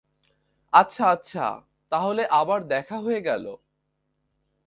আচ্ছা, 0.73 1.03
আচ্ছা, 1.09 1.45
তাহলে 1.91 2.21
আবার 2.31 2.59
দেখা 2.67 2.97
হয়ে 2.97 3.21
গেল। 3.21 3.45